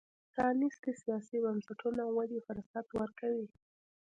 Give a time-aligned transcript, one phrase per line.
[0.33, 3.45] پرانیستي سیاسي بنسټونه ودې فرصت ورکوي.